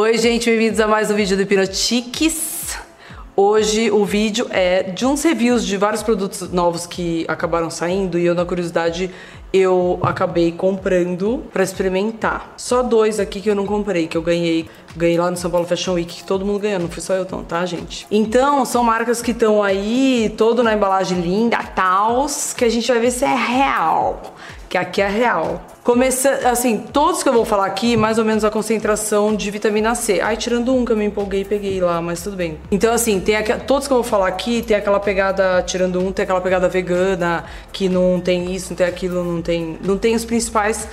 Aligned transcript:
Oi, 0.00 0.16
gente, 0.16 0.48
bem-vindos 0.48 0.78
a 0.78 0.86
mais 0.86 1.10
um 1.10 1.16
vídeo 1.16 1.36
do 1.36 1.42
Hipnotiques. 1.42 2.78
Hoje 3.34 3.90
o 3.90 4.04
vídeo 4.04 4.46
é 4.48 4.84
de 4.84 5.04
uns 5.04 5.24
reviews 5.24 5.66
de 5.66 5.76
vários 5.76 6.04
produtos 6.04 6.52
novos 6.52 6.86
que 6.86 7.24
acabaram 7.26 7.68
saindo 7.68 8.16
e 8.16 8.24
eu, 8.24 8.32
na 8.32 8.44
curiosidade, 8.44 9.10
eu 9.52 9.98
acabei 10.00 10.52
comprando 10.52 11.42
para 11.52 11.64
experimentar. 11.64 12.54
Só 12.56 12.80
dois 12.80 13.18
aqui 13.18 13.40
que 13.40 13.50
eu 13.50 13.56
não 13.56 13.66
comprei, 13.66 14.06
que 14.06 14.16
eu 14.16 14.22
ganhei. 14.22 14.70
Ganhei 14.96 15.18
lá 15.18 15.32
no 15.32 15.36
São 15.36 15.50
Paulo 15.50 15.66
Fashion 15.66 15.94
Week, 15.94 16.18
que 16.18 16.24
todo 16.24 16.46
mundo 16.46 16.60
ganhou, 16.60 16.78
não 16.78 16.88
fui 16.88 17.02
só 17.02 17.14
eu 17.14 17.26
não, 17.28 17.42
tá, 17.42 17.66
gente? 17.66 18.06
Então, 18.08 18.64
são 18.64 18.84
marcas 18.84 19.20
que 19.20 19.32
estão 19.32 19.64
aí, 19.64 20.32
todo 20.38 20.62
na 20.62 20.74
embalagem 20.74 21.20
linda, 21.20 21.58
tals, 21.74 22.54
que 22.54 22.64
a 22.64 22.68
gente 22.68 22.86
vai 22.86 23.00
ver 23.00 23.10
se 23.10 23.24
é 23.24 23.34
real 23.34 24.36
que 24.68 24.76
aqui 24.76 25.00
é 25.00 25.08
real. 25.08 25.62
Começa, 25.88 26.46
assim, 26.50 26.76
todos 26.76 27.22
que 27.22 27.30
eu 27.30 27.32
vou 27.32 27.46
falar 27.46 27.64
aqui, 27.64 27.96
mais 27.96 28.18
ou 28.18 28.24
menos 28.26 28.44
a 28.44 28.50
concentração 28.50 29.34
de 29.34 29.50
vitamina 29.50 29.94
C. 29.94 30.20
Ai, 30.20 30.36
tirando 30.36 30.74
um 30.74 30.84
que 30.84 30.92
eu 30.92 30.96
me 30.98 31.06
empolguei 31.06 31.40
e 31.40 31.44
peguei 31.46 31.80
lá, 31.80 32.02
mas 32.02 32.20
tudo 32.20 32.36
bem. 32.36 32.58
Então, 32.70 32.92
assim, 32.92 33.18
tem 33.18 33.42
todos 33.66 33.86
que 33.88 33.94
eu 33.94 33.96
vou 33.96 34.04
falar 34.04 34.28
aqui, 34.28 34.60
tem 34.60 34.76
aquela 34.76 35.00
pegada, 35.00 35.62
tirando 35.62 35.98
um, 35.98 36.12
tem 36.12 36.24
aquela 36.24 36.42
pegada 36.42 36.68
vegana, 36.68 37.46
que 37.72 37.88
não 37.88 38.20
tem 38.20 38.54
isso, 38.54 38.68
não 38.68 38.76
tem 38.76 38.86
aquilo, 38.86 39.24
não 39.24 39.40
tem, 39.40 39.78
não 39.82 39.96
tem 39.96 40.14
os 40.14 40.26
principais 40.26 40.86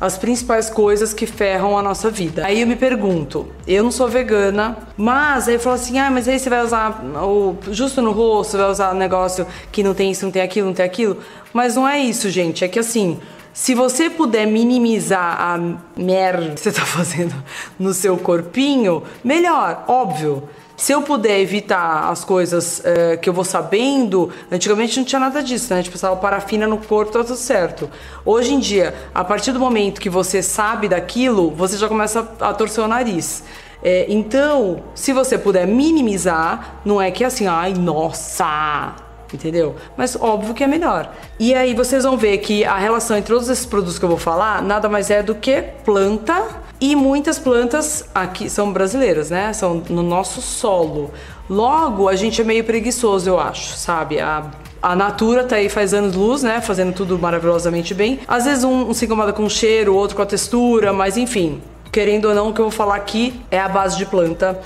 as 0.00 0.16
principais 0.16 0.70
coisas 0.70 1.12
que 1.12 1.26
ferram 1.26 1.76
a 1.76 1.82
nossa 1.82 2.08
vida. 2.08 2.46
Aí 2.46 2.60
eu 2.60 2.66
me 2.66 2.76
pergunto, 2.76 3.48
eu 3.66 3.82
não 3.82 3.90
sou 3.90 4.08
vegana, 4.08 4.78
mas 4.96 5.48
aí 5.48 5.56
eu 5.56 5.60
falo 5.60 5.74
assim, 5.74 5.98
ah, 5.98 6.08
mas 6.08 6.28
aí 6.28 6.38
você 6.38 6.48
vai 6.48 6.64
usar 6.64 7.02
o, 7.20 7.56
justo 7.70 8.00
no 8.00 8.12
rosto, 8.12 8.56
vai 8.56 8.70
usar 8.70 8.94
um 8.94 8.96
negócio 8.96 9.46
que 9.72 9.82
não 9.82 9.92
tem 9.94 10.12
isso, 10.12 10.24
não 10.24 10.30
tem 10.32 10.40
aquilo, 10.40 10.68
não 10.68 10.74
tem 10.74 10.86
aquilo. 10.86 11.18
Mas 11.52 11.74
não 11.74 11.86
é 11.86 11.98
isso, 11.98 12.30
gente. 12.30 12.64
É 12.64 12.68
que 12.68 12.78
assim, 12.78 13.18
se 13.52 13.74
você 13.74 14.08
puder 14.08 14.46
minimizar 14.46 15.40
a 15.40 15.58
merda 15.96 16.54
que 16.54 16.60
você 16.60 16.72
tá 16.72 16.84
fazendo 16.86 17.34
no 17.78 17.92
seu 17.92 18.16
corpinho, 18.16 19.02
melhor, 19.24 19.84
óbvio. 19.88 20.48
Se 20.76 20.92
eu 20.92 21.02
puder 21.02 21.40
evitar 21.40 22.08
as 22.08 22.24
coisas 22.24 22.80
é, 22.84 23.16
que 23.16 23.28
eu 23.28 23.32
vou 23.32 23.44
sabendo, 23.44 24.30
antigamente 24.48 24.96
não 24.96 25.04
tinha 25.04 25.18
nada 25.18 25.42
disso, 25.42 25.70
né? 25.70 25.80
A 25.80 25.82
gente 25.82 25.90
pensava 25.90 26.14
parafina 26.14 26.68
no 26.68 26.78
corpo, 26.78 27.10
tá 27.10 27.24
tudo 27.24 27.36
certo. 27.36 27.90
Hoje 28.24 28.54
em 28.54 28.60
dia, 28.60 28.94
a 29.12 29.24
partir 29.24 29.50
do 29.50 29.58
momento 29.58 30.00
que 30.00 30.08
você 30.08 30.40
sabe 30.40 30.88
daquilo, 30.88 31.50
você 31.50 31.76
já 31.76 31.88
começa 31.88 32.20
a 32.38 32.54
torcer 32.54 32.84
o 32.84 32.86
nariz. 32.86 33.42
É, 33.82 34.06
então, 34.08 34.84
se 34.94 35.12
você 35.12 35.36
puder 35.36 35.66
minimizar, 35.66 36.80
não 36.84 37.02
é 37.02 37.10
que 37.10 37.24
assim, 37.24 37.48
ai, 37.48 37.74
nossa, 37.74 38.94
entendeu? 39.36 39.76
Mas 39.96 40.16
óbvio 40.16 40.54
que 40.54 40.64
é 40.64 40.66
melhor. 40.66 41.12
E 41.38 41.54
aí 41.54 41.74
vocês 41.74 42.04
vão 42.04 42.16
ver 42.16 42.38
que 42.38 42.64
a 42.64 42.76
relação 42.76 43.16
entre 43.16 43.32
todos 43.32 43.48
esses 43.48 43.66
produtos 43.66 43.98
que 43.98 44.04
eu 44.04 44.08
vou 44.08 44.18
falar 44.18 44.62
nada 44.62 44.88
mais 44.88 45.10
é 45.10 45.22
do 45.22 45.34
que 45.34 45.62
planta 45.84 46.46
e 46.80 46.94
muitas 46.94 47.38
plantas 47.38 48.04
aqui 48.14 48.48
são 48.48 48.72
brasileiras, 48.72 49.30
né? 49.30 49.52
São 49.52 49.82
no 49.88 50.02
nosso 50.02 50.40
solo. 50.40 51.10
Logo, 51.48 52.08
a 52.08 52.14
gente 52.14 52.40
é 52.40 52.44
meio 52.44 52.64
preguiçoso, 52.64 53.28
eu 53.28 53.40
acho, 53.40 53.74
sabe? 53.76 54.20
A 54.20 54.50
a 54.80 54.94
Natura 54.94 55.42
tá 55.44 55.56
aí 55.56 55.68
faz 55.68 55.92
anos 55.92 56.14
luz, 56.14 56.42
né? 56.42 56.60
Fazendo 56.60 56.94
tudo 56.94 57.18
maravilhosamente 57.18 57.92
bem. 57.94 58.20
Às 58.28 58.44
vezes 58.44 58.64
um, 58.64 58.88
um 58.88 58.94
se 58.94 59.06
incomoda 59.06 59.32
com 59.32 59.44
o 59.44 59.50
cheiro, 59.50 59.94
outro 59.94 60.16
com 60.16 60.22
a 60.22 60.26
textura, 60.26 60.92
mas 60.92 61.16
enfim, 61.16 61.60
querendo 61.90 62.28
ou 62.28 62.34
não, 62.34 62.50
o 62.50 62.54
que 62.54 62.60
eu 62.60 62.66
vou 62.66 62.72
falar 62.72 62.96
aqui 62.96 63.40
é 63.50 63.58
a 63.58 63.68
base 63.68 63.96
de 63.96 64.06
planta 64.06 64.60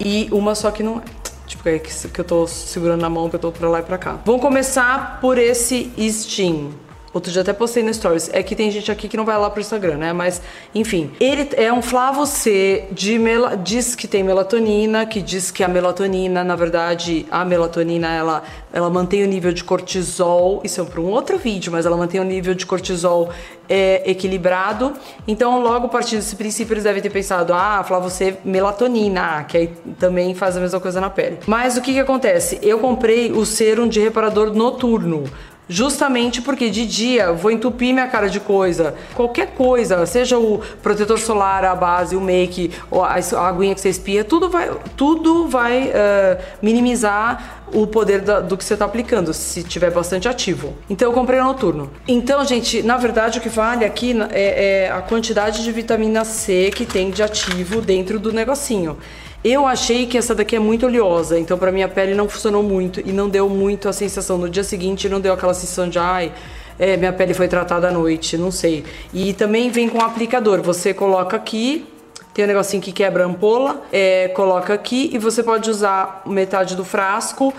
e 0.00 0.28
uma 0.32 0.54
só 0.54 0.70
que 0.70 0.82
não 0.82 0.98
é. 0.98 1.02
Tipo, 1.48 1.62
que, 1.64 2.08
que 2.08 2.20
eu 2.20 2.24
tô 2.24 2.46
segurando 2.46 3.00
na 3.00 3.08
mão, 3.10 3.28
que 3.28 3.36
eu 3.36 3.40
tô 3.40 3.50
pra 3.50 3.68
lá 3.68 3.80
e 3.80 3.82
pra 3.82 3.98
cá. 3.98 4.18
Vamos 4.24 4.42
começar 4.42 5.18
por 5.20 5.38
esse 5.38 5.90
Steam. 6.10 6.87
Outro 7.12 7.32
dia 7.32 7.42
até 7.42 7.52
postei 7.52 7.82
no 7.82 7.92
Stories. 7.92 8.30
É 8.32 8.42
que 8.42 8.54
tem 8.54 8.70
gente 8.70 8.90
aqui 8.90 9.08
que 9.08 9.16
não 9.16 9.24
vai 9.24 9.38
lá 9.38 9.48
pro 9.50 9.60
Instagram, 9.60 9.96
né? 9.96 10.12
Mas, 10.12 10.42
enfim. 10.74 11.10
Ele 11.18 11.48
é 11.56 11.72
um 11.72 11.82
flavo 11.82 12.26
C 12.26 12.84
de 12.92 13.18
mel... 13.18 13.56
diz 13.56 13.94
que 13.94 14.06
tem 14.06 14.22
melatonina, 14.22 15.06
que 15.06 15.20
diz 15.20 15.50
que 15.50 15.64
a 15.64 15.68
melatonina, 15.68 16.44
na 16.44 16.56
verdade, 16.56 17.26
a 17.30 17.44
melatonina, 17.44 18.08
ela, 18.14 18.42
ela 18.72 18.90
mantém 18.90 19.24
o 19.24 19.26
nível 19.26 19.52
de 19.52 19.64
cortisol. 19.64 20.60
Isso 20.62 20.80
é 20.80 20.84
para 20.84 21.00
um 21.00 21.06
outro 21.06 21.38
vídeo, 21.38 21.72
mas 21.72 21.86
ela 21.86 21.96
mantém 21.96 22.20
o 22.20 22.24
nível 22.24 22.54
de 22.54 22.66
cortisol 22.66 23.30
é, 23.68 24.02
equilibrado. 24.10 24.92
Então, 25.26 25.60
logo 25.60 25.88
partindo 25.88 26.20
desse 26.20 26.36
princípio, 26.36 26.74
eles 26.74 26.84
devem 26.84 27.02
ter 27.02 27.10
pensado, 27.10 27.52
ah, 27.52 27.82
flavo 27.86 28.08
C, 28.10 28.36
melatonina, 28.44 29.44
que 29.44 29.56
aí 29.56 29.66
também 29.98 30.34
faz 30.34 30.56
a 30.56 30.60
mesma 30.60 30.80
coisa 30.80 31.00
na 31.00 31.10
pele. 31.10 31.38
Mas 31.46 31.76
o 31.76 31.82
que 31.82 31.92
que 31.92 32.00
acontece? 32.00 32.58
Eu 32.62 32.78
comprei 32.78 33.32
o 33.32 33.44
serum 33.44 33.88
de 33.88 34.00
reparador 34.00 34.54
noturno 34.54 35.24
Justamente 35.68 36.40
porque 36.40 36.70
de 36.70 36.86
dia 36.86 37.32
vou 37.32 37.50
entupir 37.50 37.92
minha 37.92 38.06
cara 38.06 38.28
de 38.28 38.40
coisa, 38.40 38.94
qualquer 39.14 39.48
coisa, 39.48 40.06
seja 40.06 40.38
o 40.38 40.62
protetor 40.82 41.18
solar, 41.18 41.64
a 41.64 41.74
base, 41.74 42.16
o 42.16 42.20
make, 42.20 42.70
a 42.90 43.48
aguinha 43.48 43.74
que 43.74 43.80
você 43.80 43.90
espia, 43.90 44.24
tudo 44.24 44.48
vai, 44.48 44.70
tudo 44.96 45.46
vai 45.46 45.88
uh, 45.88 46.42
minimizar 46.62 47.57
o 47.72 47.86
poder 47.86 48.20
da, 48.20 48.40
do 48.40 48.56
que 48.56 48.64
você 48.64 48.74
está 48.74 48.84
aplicando, 48.84 49.32
se 49.32 49.62
tiver 49.62 49.90
bastante 49.90 50.28
ativo. 50.28 50.74
Então 50.88 51.08
eu 51.08 51.14
comprei 51.14 51.40
o 51.40 51.44
noturno. 51.44 51.90
Então, 52.06 52.44
gente, 52.44 52.82
na 52.82 52.96
verdade 52.96 53.38
o 53.38 53.42
que 53.42 53.48
vale 53.48 53.84
aqui 53.84 54.16
é, 54.30 54.86
é 54.86 54.90
a 54.90 55.00
quantidade 55.00 55.62
de 55.62 55.72
vitamina 55.72 56.24
C 56.24 56.70
que 56.74 56.84
tem 56.84 57.10
de 57.10 57.22
ativo 57.22 57.80
dentro 57.80 58.18
do 58.18 58.32
negocinho. 58.32 58.96
Eu 59.44 59.66
achei 59.66 60.06
que 60.06 60.18
essa 60.18 60.34
daqui 60.34 60.56
é 60.56 60.58
muito 60.58 60.86
oleosa, 60.86 61.38
então 61.38 61.56
pra 61.56 61.70
minha 61.70 61.88
pele 61.88 62.12
não 62.12 62.28
funcionou 62.28 62.62
muito 62.62 63.00
e 63.00 63.12
não 63.12 63.28
deu 63.28 63.48
muito 63.48 63.88
a 63.88 63.92
sensação. 63.92 64.36
No 64.36 64.48
dia 64.48 64.64
seguinte 64.64 65.08
não 65.08 65.20
deu 65.20 65.32
aquela 65.32 65.54
sensação 65.54 65.88
de 65.88 65.98
ai, 65.98 66.32
é, 66.78 66.96
minha 66.96 67.12
pele 67.12 67.34
foi 67.34 67.46
tratada 67.46 67.88
à 67.88 67.92
noite, 67.92 68.36
não 68.36 68.50
sei. 68.50 68.84
E 69.12 69.32
também 69.32 69.70
vem 69.70 69.88
com 69.88 70.00
aplicador. 70.00 70.60
Você 70.62 70.92
coloca 70.92 71.36
aqui, 71.36 71.86
tem 72.38 72.44
um 72.44 72.48
negocinho 72.48 72.80
que 72.80 72.92
quebra 72.92 73.24
a 73.24 73.26
ampola, 73.26 73.82
é, 73.92 74.28
coloca 74.28 74.72
aqui 74.72 75.10
e 75.12 75.18
você 75.18 75.42
pode 75.42 75.68
usar 75.68 76.22
metade 76.24 76.76
do 76.76 76.84
frasco 76.84 77.52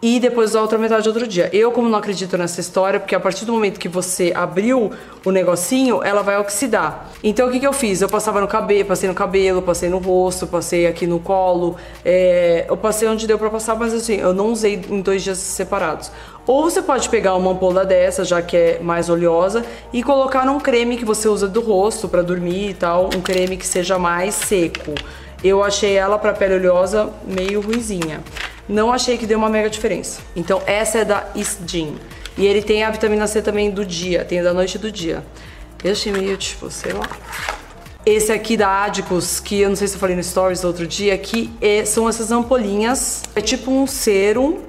e 0.00 0.20
depois 0.20 0.54
a 0.54 0.60
outra 0.60 0.78
metade 0.78 1.08
outro 1.08 1.26
dia. 1.26 1.48
Eu, 1.52 1.72
como 1.72 1.88
não 1.88 1.98
acredito 1.98 2.36
nessa 2.36 2.60
história, 2.60 3.00
porque 3.00 3.14
a 3.14 3.20
partir 3.20 3.44
do 3.44 3.52
momento 3.52 3.80
que 3.80 3.88
você 3.88 4.32
abriu 4.34 4.90
o 5.24 5.30
negocinho, 5.30 6.02
ela 6.02 6.22
vai 6.22 6.38
oxidar. 6.38 7.10
Então 7.24 7.48
o 7.48 7.50
que, 7.50 7.58
que 7.58 7.66
eu 7.66 7.72
fiz? 7.72 8.02
Eu 8.02 8.08
passava 8.08 8.40
no 8.40 8.46
cabelo, 8.46 8.84
passei 8.84 9.08
no 9.08 9.14
cabelo, 9.14 9.62
passei 9.62 9.88
no 9.88 9.98
rosto, 9.98 10.46
passei 10.46 10.86
aqui 10.86 11.06
no 11.06 11.18
colo, 11.18 11.76
é, 12.04 12.66
eu 12.68 12.76
passei 12.76 13.08
onde 13.08 13.26
deu 13.26 13.38
pra 13.38 13.48
passar, 13.48 13.74
mas 13.74 13.94
assim, 13.94 14.16
eu 14.16 14.34
não 14.34 14.52
usei 14.52 14.74
em 14.88 15.00
dois 15.00 15.22
dias 15.22 15.38
separados. 15.38 16.10
Ou 16.46 16.62
você 16.62 16.80
pode 16.80 17.08
pegar 17.08 17.34
uma 17.34 17.50
ampola 17.50 17.84
dessa, 17.84 18.24
já 18.24 18.40
que 18.40 18.56
é 18.56 18.78
mais 18.80 19.08
oleosa, 19.08 19.64
e 19.92 20.02
colocar 20.02 20.46
num 20.46 20.60
creme 20.60 20.96
que 20.96 21.04
você 21.04 21.26
usa 21.26 21.48
do 21.48 21.60
rosto 21.60 22.08
para 22.08 22.22
dormir 22.22 22.70
e 22.70 22.74
tal, 22.74 23.06
um 23.06 23.20
creme 23.20 23.56
que 23.56 23.66
seja 23.66 23.98
mais 23.98 24.34
seco. 24.34 24.94
Eu 25.42 25.64
achei 25.64 25.94
ela 25.94 26.18
para 26.18 26.32
pele 26.32 26.54
oleosa 26.54 27.10
meio 27.26 27.60
ruizinha 27.60 28.22
não 28.68 28.92
achei 28.92 29.16
que 29.16 29.26
deu 29.26 29.38
uma 29.38 29.48
mega 29.48 29.70
diferença. 29.70 30.20
Então 30.34 30.62
essa 30.66 30.98
é 30.98 31.04
da 31.04 31.28
Isdin. 31.34 31.96
E 32.36 32.46
ele 32.46 32.62
tem 32.62 32.84
a 32.84 32.90
vitamina 32.90 33.26
C 33.26 33.40
também 33.40 33.70
do 33.70 33.84
dia, 33.84 34.24
tem 34.24 34.42
da 34.42 34.52
noite 34.52 34.74
e 34.74 34.78
do 34.78 34.92
dia. 34.92 35.24
Eu 35.82 35.92
achei 35.92 36.12
meio, 36.12 36.36
tipo, 36.36 36.70
sei 36.70 36.92
lá. 36.92 37.08
Esse 38.04 38.30
aqui 38.30 38.56
da 38.56 38.84
Adicus, 38.84 39.40
que 39.40 39.60
eu 39.60 39.68
não 39.68 39.76
sei 39.76 39.88
se 39.88 39.94
eu 39.94 40.00
falei 40.00 40.14
no 40.14 40.22
Stories 40.22 40.62
outro 40.64 40.86
dia, 40.86 41.16
que 41.18 41.50
é, 41.60 41.84
são 41.84 42.08
essas 42.08 42.30
ampolinhas. 42.30 43.22
É 43.34 43.40
tipo 43.40 43.70
um 43.70 43.86
serum 43.86 44.60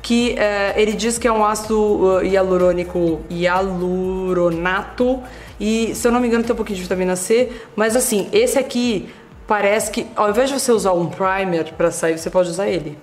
que 0.00 0.38
é, 0.38 0.72
ele 0.80 0.92
diz 0.92 1.18
que 1.18 1.26
é 1.26 1.32
um 1.32 1.44
ácido 1.44 1.78
uh, 1.78 2.24
hialurônico 2.24 3.22
hialuronato 3.28 5.20
e 5.58 5.92
se 5.96 6.06
eu 6.06 6.12
não 6.12 6.20
me 6.20 6.28
engano 6.28 6.44
tem 6.44 6.52
um 6.52 6.56
pouquinho 6.56 6.76
de 6.76 6.82
vitamina 6.82 7.16
C, 7.16 7.50
mas 7.74 7.96
assim, 7.96 8.28
esse 8.32 8.56
aqui 8.56 9.08
parece 9.48 9.90
que 9.90 10.06
ao 10.14 10.30
invés 10.30 10.48
de 10.48 10.60
você 10.60 10.70
usar 10.70 10.92
um 10.92 11.06
primer 11.06 11.72
para 11.72 11.90
sair, 11.90 12.16
você 12.16 12.30
pode 12.30 12.48
usar 12.48 12.68
ele. 12.68 12.96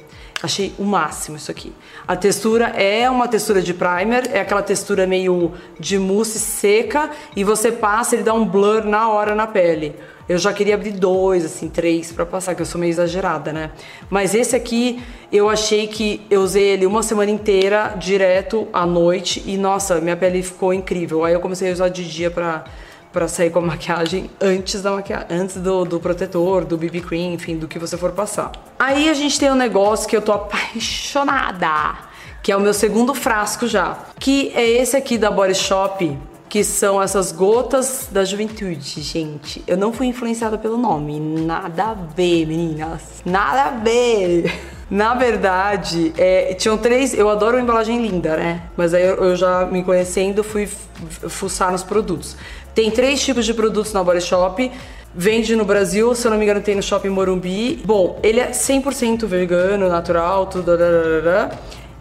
Achei 0.43 0.73
o 0.77 0.83
máximo 0.83 1.37
isso 1.37 1.49
aqui. 1.49 1.71
A 2.05 2.17
textura 2.17 2.65
é 2.65 3.09
uma 3.09 3.29
textura 3.29 3.61
de 3.61 3.73
primer, 3.73 4.29
é 4.29 4.41
aquela 4.41 4.61
textura 4.61 5.07
meio 5.07 5.53
de 5.79 5.97
mousse 5.97 6.37
seca 6.37 7.09
e 7.33 7.45
você 7.45 7.71
passa, 7.71 8.13
ele 8.13 8.23
dá 8.23 8.33
um 8.33 8.45
blur 8.45 8.83
na 8.83 9.07
hora 9.07 9.33
na 9.33 9.47
pele. 9.47 9.95
Eu 10.27 10.37
já 10.37 10.51
queria 10.51 10.75
abrir 10.75 10.91
dois, 10.91 11.45
assim, 11.45 11.69
três 11.69 12.11
para 12.11 12.25
passar, 12.25 12.55
que 12.55 12.61
eu 12.61 12.65
sou 12.65 12.79
meio 12.79 12.91
exagerada, 12.91 13.53
né? 13.53 13.71
Mas 14.09 14.35
esse 14.35 14.53
aqui, 14.53 15.01
eu 15.31 15.49
achei 15.49 15.87
que 15.87 16.25
eu 16.29 16.41
usei 16.41 16.63
ele 16.63 16.85
uma 16.85 17.03
semana 17.03 17.31
inteira, 17.31 17.95
direto 17.97 18.67
à 18.73 18.85
noite, 18.85 19.41
e 19.45 19.55
nossa, 19.55 20.01
minha 20.01 20.17
pele 20.17 20.43
ficou 20.43 20.73
incrível. 20.73 21.23
Aí 21.23 21.33
eu 21.33 21.39
comecei 21.39 21.69
a 21.69 21.73
usar 21.73 21.87
de 21.87 22.05
dia 22.05 22.29
pra 22.29 22.65
para 23.13 23.27
sair 23.27 23.51
com 23.51 23.59
a 23.59 23.61
maquiagem 23.61 24.29
antes 24.41 24.81
da 24.81 24.91
maquiagem, 24.91 25.27
antes 25.29 25.57
do, 25.57 25.85
do 25.85 25.99
protetor, 25.99 26.65
do 26.65 26.75
BB 26.75 27.01
cream, 27.01 27.33
enfim, 27.33 27.55
do 27.55 27.67
que 27.67 27.77
você 27.77 27.95
for 27.95 28.11
passar. 28.11 28.51
Aí 28.79 29.07
a 29.07 29.13
gente 29.13 29.39
tem 29.39 29.51
um 29.51 29.55
negócio 29.55 30.09
que 30.09 30.17
eu 30.17 30.21
tô 30.21 30.31
apaixonada, 30.31 31.95
que 32.41 32.51
é 32.51 32.57
o 32.57 32.59
meu 32.59 32.73
segundo 32.73 33.13
frasco 33.13 33.67
já, 33.67 33.99
que 34.19 34.51
é 34.55 34.67
esse 34.67 34.97
aqui 34.97 35.17
da 35.17 35.29
Body 35.29 35.53
Shop, 35.53 36.17
que 36.49 36.63
são 36.63 37.01
essas 37.01 37.31
gotas 37.31 38.09
da 38.11 38.25
juventude, 38.25 39.01
gente. 39.01 39.63
Eu 39.67 39.77
não 39.77 39.93
fui 39.93 40.07
influenciada 40.07 40.57
pelo 40.57 40.77
nome, 40.77 41.19
nada 41.19 41.83
a 41.85 41.93
ver, 41.93 42.47
meninas, 42.47 43.21
nada 43.23 43.65
a 43.65 43.69
ver. 43.71 44.51
Na 44.89 45.15
verdade, 45.15 46.13
é, 46.15 46.53
tinham 46.53 46.77
três. 46.77 47.17
Eu 47.17 47.27
adoro 47.27 47.57
embalagem 47.57 48.05
linda, 48.05 48.37
né? 48.37 48.61
Mas 48.77 48.93
aí 48.93 49.03
eu, 49.03 49.15
eu 49.15 49.35
já 49.35 49.65
me 49.65 49.83
conhecendo 49.83 50.43
fui 50.43 50.67
fuçar 50.67 51.71
nos 51.71 51.81
produtos. 51.81 52.37
Tem 52.73 52.89
três 52.89 53.23
tipos 53.23 53.45
de 53.45 53.53
produtos 53.53 53.93
na 53.93 54.03
Body 54.03 54.21
Shop. 54.21 54.71
Vende 55.15 55.55
no 55.55 55.63
Brasil, 55.63 56.15
se 56.15 56.25
eu 56.25 56.31
não 56.31 56.39
me 56.39 56.43
engano, 56.43 56.59
tem 56.59 56.75
no 56.75 56.81
Shopping 56.81 57.09
Morumbi. 57.09 57.79
Bom, 57.85 58.19
ele 58.23 58.39
é 58.39 58.49
100% 58.49 59.27
vegano, 59.27 59.87
natural, 59.87 60.47
tudo. 60.47 60.71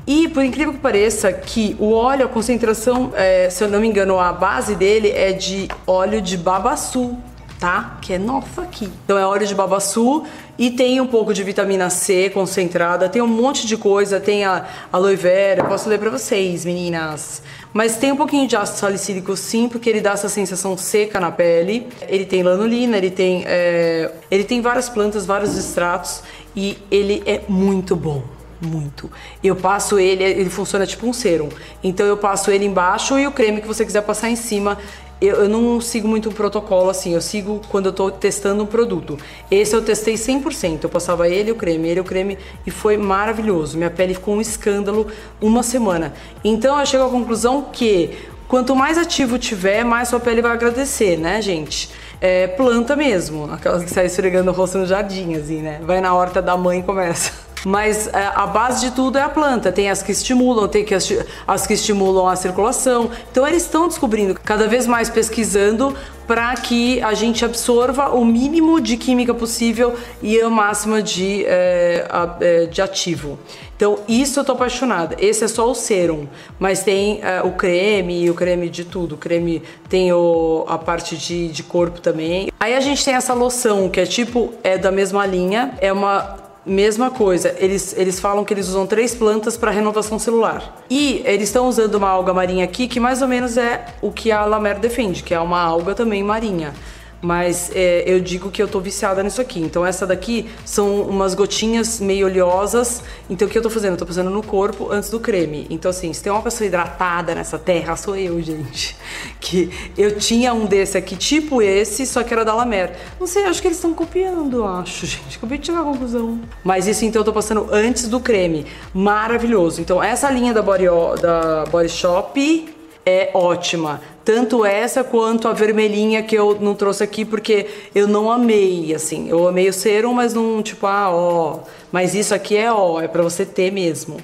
E 0.06 0.28
por 0.28 0.42
incrível 0.42 0.72
que 0.72 0.80
pareça, 0.80 1.30
que 1.30 1.76
o 1.78 1.92
óleo, 1.92 2.24
a 2.24 2.28
concentração, 2.28 3.12
é, 3.14 3.50
se 3.50 3.62
eu 3.62 3.68
não 3.68 3.80
me 3.80 3.86
engano, 3.86 4.18
a 4.18 4.32
base 4.32 4.74
dele 4.74 5.10
é 5.10 5.32
de 5.32 5.68
óleo 5.86 6.22
de 6.22 6.38
babaçu, 6.38 7.18
tá? 7.62 7.96
Que 8.02 8.14
é 8.14 8.18
nossa 8.18 8.62
aqui. 8.62 8.90
Então 9.04 9.16
é 9.16 9.24
óleo 9.24 9.46
de 9.46 9.54
babaçu 9.54 10.24
e 10.58 10.68
tem 10.68 11.00
um 11.00 11.06
pouco 11.06 11.32
de 11.32 11.44
vitamina 11.44 11.88
C 11.90 12.28
concentrada, 12.28 13.08
tem 13.08 13.22
um 13.22 13.26
monte 13.28 13.68
de 13.68 13.76
coisa, 13.76 14.18
tem 14.18 14.44
a 14.44 14.66
aloe 14.92 15.14
vera, 15.14 15.62
posso 15.62 15.88
ler 15.88 16.00
para 16.00 16.10
vocês, 16.10 16.64
meninas. 16.64 17.40
Mas 17.72 17.96
tem 17.98 18.10
um 18.10 18.16
pouquinho 18.16 18.48
de 18.48 18.56
ácido 18.56 18.80
salicílico 18.80 19.36
sim, 19.36 19.68
porque 19.68 19.88
ele 19.88 20.00
dá 20.00 20.10
essa 20.10 20.28
sensação 20.28 20.76
seca 20.76 21.20
na 21.20 21.30
pele. 21.30 21.86
Ele 22.08 22.24
tem 22.24 22.42
lanolina, 22.42 22.96
ele 22.96 23.12
tem, 23.12 23.44
é, 23.46 24.10
ele 24.28 24.42
tem 24.42 24.60
várias 24.60 24.88
plantas, 24.88 25.24
vários 25.24 25.56
extratos 25.56 26.24
e 26.56 26.76
ele 26.90 27.22
é 27.24 27.42
muito 27.48 27.94
bom 27.94 28.24
muito. 28.62 29.10
Eu 29.42 29.56
passo 29.56 29.98
ele, 29.98 30.22
ele 30.22 30.48
funciona 30.48 30.86
tipo 30.86 31.06
um 31.06 31.12
serum. 31.12 31.48
Então 31.82 32.06
eu 32.06 32.16
passo 32.16 32.50
ele 32.50 32.64
embaixo 32.64 33.18
e 33.18 33.26
o 33.26 33.32
creme 33.32 33.60
que 33.60 33.66
você 33.66 33.84
quiser 33.84 34.02
passar 34.02 34.30
em 34.30 34.36
cima. 34.36 34.78
Eu, 35.22 35.36
eu 35.36 35.48
não 35.48 35.80
sigo 35.80 36.08
muito 36.08 36.30
um 36.30 36.32
protocolo 36.32 36.90
assim, 36.90 37.14
eu 37.14 37.20
sigo 37.20 37.60
quando 37.68 37.86
eu 37.86 37.92
tô 37.92 38.10
testando 38.10 38.64
um 38.64 38.66
produto. 38.66 39.16
Esse 39.48 39.76
eu 39.76 39.80
testei 39.80 40.14
100%. 40.14 40.80
Eu 40.82 40.90
passava 40.90 41.28
ele 41.28 41.52
o 41.52 41.54
creme, 41.54 41.88
ele 41.88 42.00
o 42.00 42.04
creme 42.04 42.36
e 42.66 42.72
foi 42.72 42.96
maravilhoso. 42.96 43.78
Minha 43.78 43.90
pele 43.90 44.14
ficou 44.14 44.34
um 44.34 44.40
escândalo 44.40 45.06
uma 45.40 45.62
semana. 45.62 46.12
Então 46.42 46.76
eu 46.76 46.84
chego 46.84 47.04
à 47.04 47.08
conclusão 47.08 47.68
que 47.72 48.18
quanto 48.48 48.74
mais 48.74 48.98
ativo 48.98 49.38
tiver, 49.38 49.84
mais 49.84 50.08
sua 50.08 50.18
pele 50.18 50.42
vai 50.42 50.50
agradecer, 50.50 51.16
né, 51.16 51.40
gente? 51.40 51.88
É 52.20 52.48
planta 52.48 52.96
mesmo, 52.96 53.48
aquelas 53.52 53.84
que 53.84 53.90
saem 53.90 54.08
esfregando 54.08 54.50
o 54.50 54.54
rosto 54.54 54.76
no 54.78 54.86
jardim, 54.86 55.34
assim, 55.36 55.62
né? 55.62 55.80
Vai 55.84 56.00
na 56.00 56.12
horta 56.12 56.42
da 56.42 56.56
mãe 56.56 56.80
e 56.80 56.82
começa. 56.82 57.32
Mas 57.64 58.08
é, 58.08 58.32
a 58.34 58.46
base 58.46 58.80
de 58.88 58.94
tudo 58.94 59.18
é 59.18 59.22
a 59.22 59.28
planta. 59.28 59.70
Tem 59.70 59.90
as 59.90 60.02
que 60.02 60.12
estimulam, 60.12 60.68
tem 60.68 60.84
que 60.84 60.94
as, 60.94 61.08
as 61.46 61.66
que 61.66 61.74
estimulam 61.74 62.26
a 62.26 62.36
circulação. 62.36 63.10
Então 63.30 63.46
eles 63.46 63.62
estão 63.62 63.88
descobrindo, 63.88 64.34
cada 64.34 64.66
vez 64.66 64.86
mais 64.86 65.08
pesquisando 65.08 65.94
para 66.26 66.54
que 66.54 67.02
a 67.02 67.14
gente 67.14 67.44
absorva 67.44 68.10
o 68.10 68.24
mínimo 68.24 68.80
de 68.80 68.96
química 68.96 69.34
possível 69.34 69.94
e 70.22 70.38
o 70.42 70.50
máximo 70.50 71.02
de, 71.02 71.44
é, 71.46 72.68
de 72.70 72.80
ativo. 72.80 73.38
Então, 73.76 73.98
isso 74.06 74.38
eu 74.38 74.44
tô 74.44 74.52
apaixonada. 74.52 75.16
Esse 75.18 75.44
é 75.44 75.48
só 75.48 75.68
o 75.68 75.74
serum, 75.74 76.28
mas 76.58 76.84
tem 76.84 77.20
o 77.42 77.50
creme, 77.50 78.30
o 78.30 78.34
creme 78.34 78.68
de 78.68 78.84
tudo. 78.84 79.16
O 79.16 79.18
creme 79.18 79.60
tem 79.88 80.12
o, 80.12 80.64
a 80.68 80.78
parte 80.78 81.16
de, 81.16 81.48
de 81.48 81.64
corpo 81.64 82.00
também. 82.00 82.52
Aí 82.60 82.76
a 82.76 82.80
gente 82.80 83.04
tem 83.04 83.14
essa 83.14 83.34
loção 83.34 83.88
que 83.88 83.98
é 83.98 84.06
tipo, 84.06 84.54
é 84.62 84.78
da 84.78 84.92
mesma 84.92 85.26
linha, 85.26 85.74
é 85.80 85.92
uma 85.92 86.41
Mesma 86.64 87.10
coisa, 87.10 87.54
eles, 87.58 87.92
eles 87.96 88.20
falam 88.20 88.44
que 88.44 88.54
eles 88.54 88.68
usam 88.68 88.86
três 88.86 89.14
plantas 89.16 89.56
para 89.56 89.72
renovação 89.72 90.16
celular. 90.16 90.80
E 90.88 91.20
eles 91.24 91.48
estão 91.48 91.66
usando 91.66 91.96
uma 91.96 92.08
alga 92.08 92.32
marinha 92.32 92.64
aqui 92.64 92.86
que 92.86 93.00
mais 93.00 93.20
ou 93.20 93.26
menos 93.26 93.56
é 93.56 93.86
o 94.00 94.12
que 94.12 94.30
a 94.30 94.44
Lamer 94.44 94.78
defende, 94.78 95.24
que 95.24 95.34
é 95.34 95.40
uma 95.40 95.60
alga 95.60 95.92
também 95.92 96.22
marinha. 96.22 96.72
Mas 97.22 97.70
é, 97.72 98.02
eu 98.04 98.18
digo 98.18 98.50
que 98.50 98.60
eu 98.60 98.66
tô 98.66 98.80
viciada 98.80 99.22
nisso 99.22 99.40
aqui. 99.40 99.60
Então 99.60 99.86
essa 99.86 100.04
daqui 100.04 100.50
são 100.64 101.02
umas 101.02 101.34
gotinhas 101.34 102.00
meio 102.00 102.26
oleosas. 102.26 103.04
Então 103.30 103.46
o 103.46 103.50
que 103.50 103.56
eu 103.56 103.62
tô 103.62 103.70
fazendo? 103.70 103.92
Eu 103.92 103.98
tô 103.98 104.06
fazendo 104.06 104.28
no 104.28 104.42
corpo 104.42 104.90
antes 104.90 105.08
do 105.08 105.20
creme. 105.20 105.64
Então 105.70 105.88
assim, 105.88 106.12
se 106.12 106.20
tem 106.20 106.32
uma 106.32 106.42
pessoa 106.42 106.66
hidratada 106.66 107.32
nessa 107.32 107.60
terra, 107.60 107.94
sou 107.94 108.16
eu, 108.16 108.42
gente. 108.42 108.96
Que 109.38 109.70
eu 109.98 110.16
tinha 110.16 110.54
um 110.54 110.66
desse 110.66 110.96
aqui, 110.96 111.16
tipo 111.16 111.60
esse, 111.60 112.06
só 112.06 112.22
que 112.22 112.32
era 112.32 112.44
da 112.44 112.54
La 112.54 112.64
Mer. 112.64 112.96
Não 113.20 113.26
sei, 113.26 113.44
acho 113.44 113.60
que 113.60 113.68
eles 113.68 113.76
estão 113.76 113.92
copiando, 113.92 114.64
acho, 114.64 115.04
gente. 115.04 115.36
Acabei 115.36 115.58
de 115.58 115.66
chegar 115.66 115.80
à 115.80 115.84
conclusão. 115.84 116.40
Mas 116.62 116.86
isso 116.86 117.04
então 117.04 117.20
eu 117.20 117.24
tô 117.24 117.32
passando 117.32 117.68
antes 117.70 118.08
do 118.08 118.18
creme. 118.20 118.66
Maravilhoso. 118.94 119.80
Então 119.80 120.02
essa 120.02 120.30
linha 120.30 120.54
da 120.54 120.62
Body, 120.62 120.86
da 121.20 121.64
Body 121.66 121.88
Shop 121.88 122.72
é 123.04 123.30
ótima. 123.34 124.00
Tanto 124.24 124.64
essa 124.64 125.02
quanto 125.02 125.48
a 125.48 125.52
vermelhinha 125.52 126.22
que 126.22 126.36
eu 126.36 126.58
não 126.60 126.74
trouxe 126.74 127.02
aqui 127.02 127.24
porque 127.24 127.66
eu 127.94 128.06
não 128.06 128.30
amei, 128.30 128.94
assim. 128.94 129.28
Eu 129.28 129.48
amei 129.48 129.68
o 129.68 129.72
serum, 129.72 130.14
mas 130.14 130.34
não 130.34 130.62
tipo, 130.62 130.86
ah, 130.86 131.10
ó. 131.10 131.60
Mas 131.90 132.14
isso 132.14 132.34
aqui 132.34 132.56
é 132.56 132.72
ó, 132.72 133.00
é 133.00 133.08
pra 133.08 133.22
você 133.22 133.44
ter 133.44 133.72
mesmo. 133.72 134.18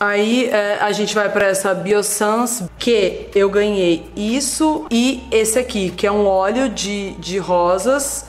Aí 0.00 0.46
é, 0.46 0.78
a 0.80 0.92
gente 0.92 1.14
vai 1.14 1.28
para 1.28 1.46
essa 1.46 1.74
Biosans, 1.74 2.64
que 2.78 3.28
eu 3.34 3.50
ganhei 3.50 4.04
isso 4.16 4.86
e 4.90 5.24
esse 5.30 5.58
aqui, 5.58 5.90
que 5.90 6.06
é 6.06 6.12
um 6.12 6.24
óleo 6.24 6.68
de, 6.68 7.12
de 7.12 7.36
rosas 7.38 8.27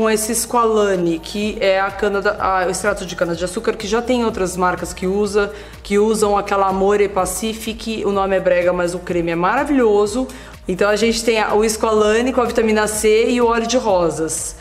com 0.00 0.08
esse 0.08 0.34
squalane, 0.34 1.18
que 1.18 1.58
é 1.60 1.78
a 1.78 1.90
cana 1.90 2.22
da, 2.22 2.30
a, 2.42 2.66
o 2.66 2.70
extrato 2.70 3.04
de 3.04 3.14
cana 3.14 3.34
de 3.34 3.44
açúcar, 3.44 3.74
que 3.74 3.86
já 3.86 4.00
tem 4.00 4.24
outras 4.24 4.56
marcas 4.56 4.94
que 4.94 5.06
usa, 5.06 5.52
que 5.82 5.98
usam 5.98 6.38
aquela 6.38 6.68
Amore 6.68 7.06
Pacific, 7.06 8.02
o 8.06 8.10
nome 8.10 8.34
é 8.34 8.40
brega, 8.40 8.72
mas 8.72 8.94
o 8.94 8.98
creme 8.98 9.32
é 9.32 9.34
maravilhoso. 9.34 10.26
Então 10.66 10.88
a 10.88 10.96
gente 10.96 11.22
tem 11.22 11.44
o 11.52 11.68
squalane 11.68 12.32
com 12.32 12.40
a 12.40 12.46
vitamina 12.46 12.86
C 12.86 13.28
e 13.28 13.42
o 13.42 13.46
óleo 13.46 13.66
de 13.66 13.76
rosas. 13.76 14.56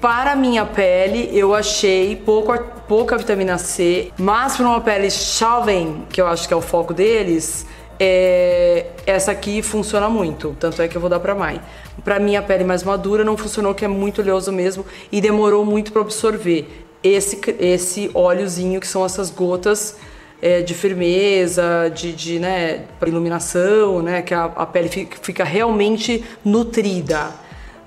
Para 0.00 0.36
minha 0.36 0.64
pele, 0.64 1.28
eu 1.32 1.56
achei 1.56 2.14
pouco, 2.14 2.56
pouca 2.86 3.18
vitamina 3.18 3.58
C, 3.58 4.12
mas 4.16 4.56
para 4.56 4.64
uma 4.64 4.80
pele 4.80 5.10
jovem, 5.10 6.06
que 6.08 6.20
eu 6.20 6.28
acho 6.28 6.46
que 6.46 6.54
é 6.54 6.56
o 6.56 6.60
foco 6.60 6.94
deles, 6.94 7.66
é, 7.98 8.86
essa 9.04 9.32
aqui 9.32 9.60
funciona 9.60 10.08
muito, 10.08 10.56
tanto 10.60 10.80
é 10.80 10.86
que 10.86 10.96
eu 10.96 11.00
vou 11.00 11.10
dar 11.10 11.18
para 11.18 11.34
Mai. 11.34 11.60
Para 12.04 12.18
minha 12.18 12.42
pele 12.42 12.64
mais 12.64 12.82
madura 12.82 13.24
não 13.24 13.36
funcionou, 13.36 13.74
que 13.74 13.84
é 13.84 13.88
muito 13.88 14.20
oleoso 14.20 14.52
mesmo 14.52 14.84
e 15.10 15.20
demorou 15.20 15.64
muito 15.64 15.92
para 15.92 16.02
absorver 16.02 16.86
esse 17.02 17.38
esse 17.58 18.10
óleozinho 18.14 18.80
que 18.80 18.86
são 18.86 19.04
essas 19.04 19.30
gotas 19.30 19.96
é, 20.40 20.62
de 20.62 20.74
firmeza, 20.74 21.90
de, 21.94 22.12
de 22.12 22.38
né, 22.38 22.84
iluminação, 23.04 24.02
né, 24.02 24.22
que 24.22 24.32
a, 24.32 24.44
a 24.44 24.66
pele 24.66 24.88
fica, 24.88 25.16
fica 25.20 25.44
realmente 25.44 26.24
nutrida. 26.44 27.30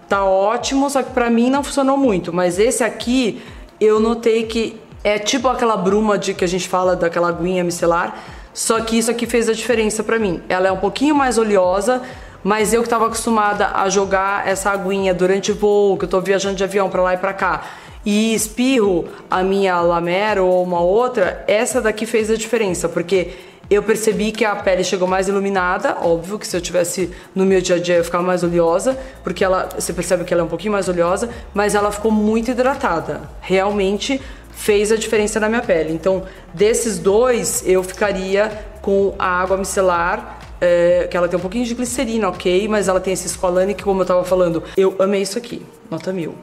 Tá 0.07 0.25
ótimo, 0.25 0.89
só 0.89 1.01
que 1.01 1.11
para 1.11 1.29
mim 1.29 1.49
não 1.49 1.63
funcionou 1.63 1.97
muito, 1.97 2.33
mas 2.33 2.59
esse 2.59 2.83
aqui 2.83 3.41
eu 3.79 3.99
notei 3.99 4.43
que 4.43 4.79
é 5.03 5.17
tipo 5.17 5.47
aquela 5.47 5.77
bruma 5.77 6.17
de 6.17 6.33
que 6.33 6.43
a 6.43 6.47
gente 6.47 6.67
fala 6.67 6.95
daquela 6.95 7.29
aguinha 7.29 7.63
micelar, 7.63 8.21
só 8.53 8.81
que 8.81 8.97
isso 8.97 9.09
aqui 9.09 9.25
fez 9.25 9.47
a 9.47 9.53
diferença 9.53 10.03
para 10.03 10.19
mim. 10.19 10.41
Ela 10.49 10.67
é 10.67 10.71
um 10.71 10.77
pouquinho 10.77 11.15
mais 11.15 11.37
oleosa, 11.37 12.01
mas 12.43 12.73
eu 12.73 12.81
que 12.81 12.87
estava 12.87 13.05
acostumada 13.05 13.71
a 13.73 13.89
jogar 13.89 14.47
essa 14.47 14.71
aguinha 14.71 15.13
durante 15.13 15.51
voo, 15.51 15.97
que 15.97 16.05
eu 16.05 16.09
tô 16.09 16.19
viajando 16.21 16.55
de 16.55 16.63
avião 16.63 16.89
para 16.89 17.01
lá 17.01 17.13
e 17.13 17.17
para 17.17 17.33
cá, 17.33 17.63
e 18.05 18.33
espirro 18.33 19.05
a 19.29 19.43
minha 19.43 19.79
Lamero 19.81 20.45
ou 20.45 20.63
uma 20.63 20.79
outra, 20.79 21.43
essa 21.47 21.79
daqui 21.79 22.05
fez 22.05 22.31
a 22.31 22.35
diferença, 22.35 22.89
porque 22.89 23.35
eu 23.71 23.81
percebi 23.81 24.33
que 24.33 24.43
a 24.43 24.53
pele 24.53 24.83
chegou 24.83 25.07
mais 25.07 25.29
iluminada, 25.29 25.95
óbvio 26.01 26.37
que 26.37 26.45
se 26.45 26.57
eu 26.57 26.59
tivesse 26.59 27.09
no 27.33 27.45
meu 27.45 27.61
dia 27.61 27.77
a 27.77 27.79
dia 27.79 27.95
eu 27.95 27.99
ia 27.99 28.03
ficar 28.03 28.21
mais 28.21 28.43
oleosa, 28.43 28.99
porque 29.23 29.45
ela, 29.45 29.69
você 29.73 29.93
percebe 29.93 30.25
que 30.25 30.33
ela 30.33 30.41
é 30.41 30.45
um 30.45 30.49
pouquinho 30.49 30.73
mais 30.73 30.89
oleosa, 30.89 31.29
mas 31.53 31.73
ela 31.73 31.89
ficou 31.89 32.11
muito 32.11 32.51
hidratada. 32.51 33.21
Realmente 33.39 34.19
fez 34.51 34.91
a 34.91 34.97
diferença 34.97 35.39
na 35.39 35.47
minha 35.47 35.61
pele. 35.61 35.93
Então, 35.93 36.23
desses 36.53 36.99
dois, 36.99 37.63
eu 37.65 37.81
ficaria 37.81 38.51
com 38.81 39.15
a 39.17 39.41
água 39.41 39.55
micelar, 39.55 40.37
é, 40.61 41.07
que 41.09 41.17
ela 41.17 41.27
tem 41.27 41.37
um 41.37 41.41
pouquinho 41.41 41.65
de 41.65 41.73
glicerina, 41.73 42.29
ok? 42.29 42.67
Mas 42.67 42.87
ela 42.87 42.99
tem 42.99 43.13
esse 43.13 43.25
escolane 43.25 43.73
que, 43.73 43.83
como 43.83 44.03
eu 44.03 44.05
tava 44.05 44.23
falando, 44.23 44.63
eu 44.77 44.95
amei 44.99 45.23
isso 45.23 45.37
aqui, 45.37 45.65
nota 45.89 46.13
mil. 46.13 46.35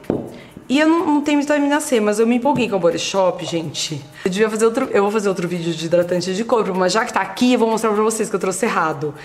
E 0.67 0.79
eu 0.79 0.87
não, 0.87 1.05
não, 1.05 1.21
tenho 1.21 1.39
vitamina 1.39 1.79
C, 1.79 1.99
mas 1.99 2.19
eu 2.19 2.27
me 2.27 2.35
empolguei 2.35 2.69
com 2.69 2.75
o 2.75 2.79
Body 2.79 2.99
Shop, 2.99 3.43
gente. 3.43 3.99
Eu 4.23 4.29
devia 4.29 4.47
fazer 4.49 4.65
outro, 4.65 4.87
eu 4.91 5.01
vou 5.01 5.11
fazer 5.11 5.29
outro 5.29 5.47
vídeo 5.47 5.73
de 5.73 5.85
hidratante 5.85 6.35
de 6.35 6.43
corpo, 6.43 6.75
mas 6.75 6.93
já 6.93 7.03
que 7.05 7.11
tá 7.11 7.21
aqui, 7.21 7.53
eu 7.53 7.59
vou 7.59 7.71
mostrar 7.71 7.91
pra 7.91 8.03
vocês 8.03 8.29
que 8.29 8.35
eu 8.35 8.39
trouxe 8.39 8.65
errado. 8.65 9.15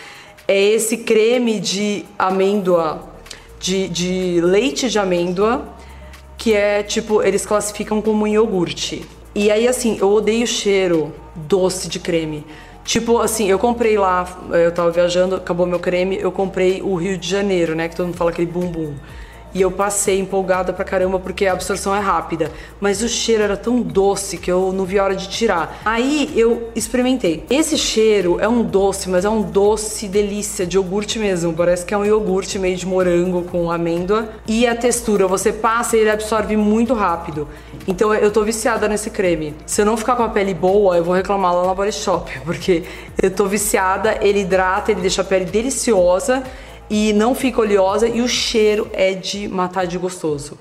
É 0.49 0.59
esse 0.59 0.99
creme 0.99 1.61
de 1.61 2.07
amêndoa, 2.19 3.03
de, 3.61 3.89
de 3.89 4.41
leite 4.43 4.89
de 4.89 4.99
amêndoa, 4.99 5.69
que 6.39 6.55
é 6.55 6.83
tipo, 6.83 7.23
eles 7.23 7.45
classificam 7.45 8.01
como 8.01 8.27
iogurte. 8.27 9.05
E 9.35 9.51
aí, 9.51 9.69
assim, 9.69 9.99
eu 10.01 10.11
odeio 10.11 10.45
o 10.45 10.47
cheiro 10.47 11.13
doce 11.35 11.89
de 11.89 11.99
creme. 11.99 12.47
Tipo 12.85 13.19
assim, 13.19 13.49
eu 13.49 13.59
comprei 13.59 13.97
lá, 13.97 14.29
eu 14.53 14.71
tava 14.71 14.91
viajando, 14.91 15.37
acabou 15.37 15.67
meu 15.67 15.81
creme, 15.81 16.19
eu 16.19 16.31
comprei 16.31 16.83
o 16.83 16.95
Rio 16.97 17.17
de 17.17 17.29
Janeiro, 17.29 17.75
né? 17.75 17.89
Que 17.89 17.97
todo 17.97 18.07
mundo 18.07 18.17
fala 18.17 18.31
aquele 18.31 18.51
bumbum. 18.51 18.95
E 19.55 19.63
eu 19.63 19.71
passei 19.71 20.19
empolgada 20.19 20.73
pra 20.73 20.85
caramba 20.85 21.21
porque 21.21 21.47
a 21.47 21.53
absorção 21.53 21.95
é 21.95 22.01
rápida. 22.01 22.51
Mas 22.81 23.03
o 23.03 23.09
cheiro 23.09 23.43
era 23.43 23.57
tão 23.57 23.81
doce 23.81 24.37
que 24.37 24.51
eu 24.51 24.73
não 24.73 24.85
vi 24.85 24.99
a 24.99 25.05
hora 25.05 25.15
de 25.15 25.29
tirar. 25.29 25.81
Aí 25.85 26.33
eu 26.35 26.71
experimentei. 26.75 27.45
Esse 27.49 27.79
cheiro 27.79 28.39
é 28.41 28.49
um 28.49 28.65
doce, 28.65 29.09
mas 29.09 29.25
é 29.25 29.29
um 29.29 29.43
doce 29.43 30.09
delícia, 30.09 30.67
de 30.67 30.77
iogurte 30.77 31.21
mesmo. 31.21 31.53
Parece 31.53 31.87
que 31.87 31.95
é 31.95 31.97
um 31.97 32.05
iogurte 32.05 32.59
meio 32.59 32.77
de 32.77 32.85
morango 32.85 33.43
com 33.43 33.71
amêndoa. 33.71 34.29
E 34.49 34.67
a 34.67 34.75
textura, 34.75 35.29
você 35.29 35.53
passa 35.53 35.97
e 35.97 36.01
ele 36.01 36.11
absorve 36.11 36.57
muito 36.57 36.93
rápido. 36.93 37.49
Então 37.87 38.13
eu 38.13 38.31
tô 38.33 38.43
viciada 38.43 38.89
nesse 38.89 39.09
creme. 39.09 39.55
Se 39.67 39.83
eu 39.83 39.87
não 39.87 39.97
ficar 39.97 40.17
com 40.17 40.25
a 40.25 40.29
pele 40.29 40.53
boa, 40.53 40.97
eu 40.97 41.05
vou 41.05 41.15
reclamar 41.15 41.55
lá 41.55 41.67
na 41.67 41.75
Body 41.75 41.93
Shop. 41.93 42.31
Porque 42.45 42.83
eu 43.23 43.31
tô 43.31 43.47
viciada, 43.47 44.19
ele 44.21 44.41
hidrata, 44.41 44.91
ele 44.91 45.01
deixa 45.01 45.23
a 45.23 45.25
pele 45.25 45.45
deliciosa 45.45 46.43
e 46.97 47.13
não 47.13 47.35
fica 47.35 47.61
oleosa 47.61 48.07
e 48.07 48.21
o 48.21 48.29
cheiro 48.29 48.89
é 48.93 49.15
de 49.15 49.49
matar 49.49 49.85
de 49.85 49.99
gostoso. 49.99 50.57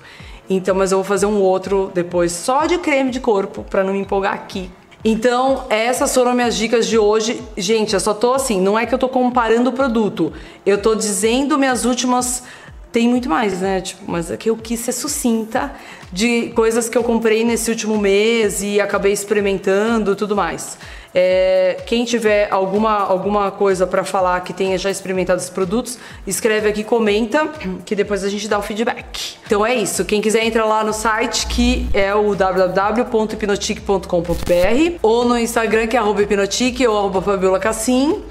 Então, 0.50 0.74
mas 0.74 0.92
eu 0.92 0.98
vou 0.98 1.06
fazer 1.06 1.28
um 1.28 1.40
outro 1.40 1.92
depois 1.94 2.32
só 2.32 2.66
de 2.66 2.80
creme 2.80 3.12
de 3.12 3.20
corpo 3.20 3.64
para 3.70 3.84
não 3.84 3.94
me 3.94 4.00
empolgar 4.00 4.34
aqui. 4.34 4.68
Então, 5.06 5.66
essas 5.70 6.12
foram 6.12 6.34
minhas 6.34 6.56
dicas 6.56 6.88
de 6.88 6.98
hoje. 6.98 7.40
Gente, 7.56 7.94
eu 7.94 8.00
só 8.00 8.16
tô 8.16 8.34
assim, 8.34 8.60
não 8.60 8.80
é 8.80 8.88
que 8.88 8.96
eu 8.96 8.98
tô 8.98 9.08
comparando 9.08 9.70
o 9.70 9.74
produto. 9.74 10.34
Eu 10.66 10.82
tô 10.82 10.96
dizendo 10.96 11.56
minhas 11.56 11.86
últimas 11.86 12.46
tem 12.94 13.10
muito 13.10 13.28
mais, 13.28 13.60
né? 13.60 13.82
Tipo, 13.82 14.04
mas 14.08 14.30
é 14.30 14.38
que 14.38 14.52
eu 14.52 14.56
quis 14.56 14.80
ser 14.80 14.92
sucinta 14.92 15.74
de 16.12 16.52
coisas 16.52 16.88
que 16.88 16.96
eu 16.96 17.04
comprei 17.04 17.44
nesse 17.44 17.72
último 17.72 17.98
mês 17.98 18.62
e 18.62 18.80
acabei 18.80 19.12
experimentando 19.12 20.16
tudo 20.16 20.36
mais. 20.36 20.78
É, 21.16 21.78
quem 21.88 22.06
tiver 22.06 22.48
alguma, 22.52 23.00
alguma 23.00 23.50
coisa 23.52 23.88
para 23.88 24.04
falar 24.04 24.42
que 24.42 24.54
tenha 24.54 24.78
já 24.78 24.92
experimentado 24.92 25.40
os 25.40 25.50
produtos, 25.50 25.98
escreve 26.26 26.70
aqui, 26.70 26.84
comenta, 26.84 27.48
que 27.84 27.96
depois 27.96 28.24
a 28.24 28.30
gente 28.30 28.48
dá 28.48 28.60
o 28.60 28.62
feedback. 28.62 29.38
Então 29.46 29.66
é 29.66 29.74
isso. 29.74 30.06
Quem 30.06 30.22
quiser 30.22 30.46
entra 30.46 30.64
lá 30.64 30.84
no 30.84 30.94
site 30.94 31.48
que 31.48 31.88
é 31.94 32.14
o 32.14 32.36
www.hipnotic.com.br 32.36 35.00
ou 35.02 35.26
no 35.26 35.36
Instagram 35.38 35.88
que 35.88 35.98
é 35.98 36.22
hipnotic 36.22 36.88
ou 36.88 37.22
Fabiola 37.22 37.60
Cassim. 37.60 38.22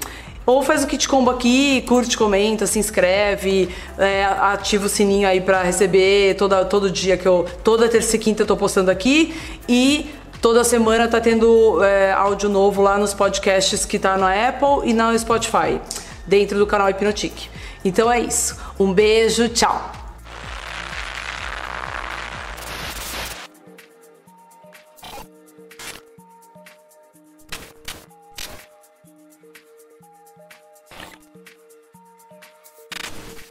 Ou 0.45 0.61
faz 0.61 0.83
o 0.83 0.87
kit 0.87 1.07
combo 1.07 1.31
aqui, 1.31 1.81
curte, 1.87 2.17
comenta, 2.17 2.67
se 2.67 2.77
inscreve, 2.77 3.69
é, 3.97 4.25
ativa 4.25 4.85
o 4.85 4.89
sininho 4.89 5.27
aí 5.27 5.39
para 5.39 5.63
receber 5.63 6.35
toda, 6.35 6.65
todo 6.65 6.89
dia 6.89 7.15
que 7.15 7.25
eu. 7.25 7.45
Toda 7.63 7.87
terça 7.87 8.15
e 8.15 8.19
quinta 8.19 8.43
eu 8.43 8.47
tô 8.47 8.57
postando 8.57 8.91
aqui. 8.91 9.33
E 9.69 10.09
toda 10.41 10.63
semana 10.63 11.07
tá 11.07 11.21
tendo 11.21 11.81
é, 11.83 12.11
áudio 12.11 12.49
novo 12.49 12.81
lá 12.81 12.97
nos 12.97 13.13
podcasts 13.13 13.85
que 13.85 13.97
tá 13.97 14.17
na 14.17 14.49
Apple 14.49 14.89
e 14.89 14.93
na 14.93 15.17
Spotify, 15.17 15.79
dentro 16.27 16.59
do 16.59 16.67
canal 16.67 16.89
Hipnotic. 16.89 17.49
Então 17.85 18.11
é 18.11 18.19
isso. 18.19 18.57
Um 18.77 18.91
beijo, 18.91 19.47
tchau! 19.49 20.02